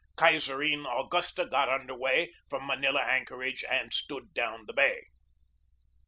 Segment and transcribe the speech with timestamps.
[0.17, 5.09] Kaiserin Augusta got under way from Ma nila anchorage and stood down the bay.